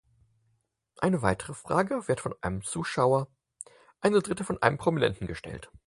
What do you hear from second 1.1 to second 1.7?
weitere